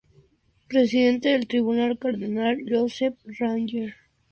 Presidente 0.67 1.29
del 1.29 1.47
tribunal: 1.47 1.99
Cardenal 1.99 2.57
Joseph 2.67 3.19
Ratzinger. 3.39 3.93